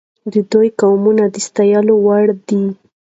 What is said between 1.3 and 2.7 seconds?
د ستایلو وړ دي.